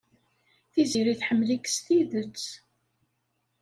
[0.71, 2.43] Tiziri tḥemmel-ik s tidet.